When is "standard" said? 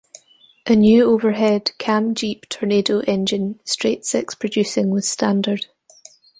5.07-5.67